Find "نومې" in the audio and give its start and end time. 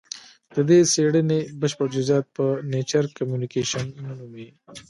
4.05-4.47